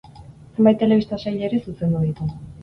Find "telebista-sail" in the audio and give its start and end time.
0.83-1.37